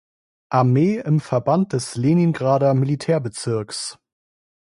[0.49, 3.99] Armee im Verband des Leningrader Militärbezirks.